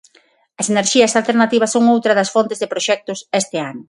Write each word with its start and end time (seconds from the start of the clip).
As 0.59 0.69
enerxías 0.73 1.13
alternativas 1.19 1.73
son 1.75 1.83
outra 1.93 2.17
das 2.19 2.31
fontes 2.35 2.59
de 2.59 2.71
proxectos 2.73 3.19
este 3.41 3.57
ano. 3.71 3.79